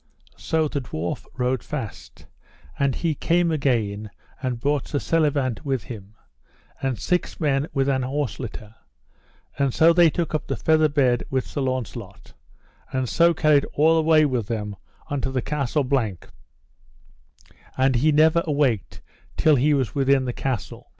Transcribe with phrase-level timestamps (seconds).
[0.39, 2.25] So the dwarf rode fast,
[2.79, 4.09] and he came again
[4.41, 6.15] and brought Sir Selivant with him,
[6.81, 8.73] and six men with an horse litter;
[9.59, 12.33] and so they took up the feather bed with Sir Launcelot,
[12.91, 14.75] and so carried all away with them
[15.11, 16.29] unto the Castle Blank,
[17.77, 19.01] and he never awaked
[19.37, 20.89] till he was within the castle.